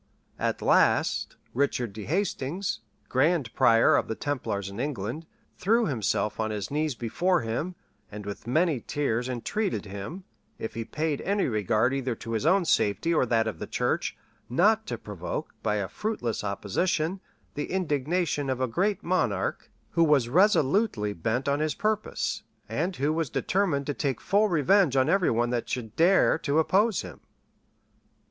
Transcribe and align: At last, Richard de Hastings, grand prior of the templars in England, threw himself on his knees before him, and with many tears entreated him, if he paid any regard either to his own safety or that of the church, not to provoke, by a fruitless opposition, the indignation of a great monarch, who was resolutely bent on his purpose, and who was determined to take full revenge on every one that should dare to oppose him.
At 0.39 0.63
last, 0.63 1.35
Richard 1.53 1.93
de 1.93 2.05
Hastings, 2.05 2.79
grand 3.07 3.53
prior 3.53 3.95
of 3.95 4.07
the 4.07 4.15
templars 4.15 4.67
in 4.67 4.79
England, 4.79 5.27
threw 5.59 5.85
himself 5.85 6.39
on 6.39 6.49
his 6.49 6.71
knees 6.71 6.95
before 6.95 7.41
him, 7.41 7.75
and 8.11 8.25
with 8.25 8.47
many 8.47 8.79
tears 8.81 9.29
entreated 9.29 9.85
him, 9.85 10.23
if 10.57 10.73
he 10.73 10.83
paid 10.85 11.21
any 11.21 11.45
regard 11.45 11.93
either 11.93 12.15
to 12.15 12.31
his 12.31 12.47
own 12.47 12.65
safety 12.65 13.13
or 13.13 13.27
that 13.27 13.45
of 13.45 13.59
the 13.59 13.67
church, 13.67 14.17
not 14.49 14.87
to 14.87 14.97
provoke, 14.97 15.53
by 15.61 15.75
a 15.75 15.87
fruitless 15.87 16.43
opposition, 16.43 17.19
the 17.53 17.69
indignation 17.69 18.49
of 18.49 18.59
a 18.59 18.65
great 18.65 19.03
monarch, 19.03 19.69
who 19.91 20.03
was 20.03 20.29
resolutely 20.29 21.13
bent 21.13 21.47
on 21.47 21.59
his 21.59 21.75
purpose, 21.75 22.41
and 22.67 22.95
who 22.95 23.13
was 23.13 23.29
determined 23.29 23.85
to 23.85 23.93
take 23.93 24.19
full 24.19 24.47
revenge 24.47 24.95
on 24.95 25.09
every 25.09 25.29
one 25.29 25.51
that 25.51 25.69
should 25.69 25.95
dare 25.95 26.39
to 26.39 26.57
oppose 26.57 27.03
him. 27.03 27.19